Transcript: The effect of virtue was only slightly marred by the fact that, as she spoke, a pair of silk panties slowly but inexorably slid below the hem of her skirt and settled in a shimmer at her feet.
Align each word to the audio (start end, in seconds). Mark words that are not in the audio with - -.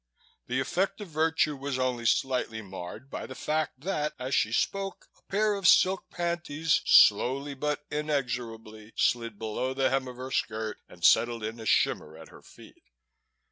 The 0.47 0.59
effect 0.59 0.99
of 1.01 1.09
virtue 1.09 1.55
was 1.55 1.77
only 1.77 2.07
slightly 2.07 2.63
marred 2.63 3.11
by 3.11 3.27
the 3.27 3.35
fact 3.35 3.81
that, 3.81 4.13
as 4.17 4.33
she 4.33 4.51
spoke, 4.51 5.05
a 5.15 5.21
pair 5.31 5.53
of 5.53 5.67
silk 5.67 6.09
panties 6.09 6.81
slowly 6.87 7.53
but 7.53 7.85
inexorably 7.91 8.93
slid 8.95 9.37
below 9.37 9.75
the 9.75 9.91
hem 9.91 10.07
of 10.07 10.15
her 10.17 10.31
skirt 10.31 10.79
and 10.89 11.05
settled 11.05 11.43
in 11.43 11.59
a 11.59 11.67
shimmer 11.67 12.17
at 12.17 12.29
her 12.29 12.41
feet. 12.41 12.81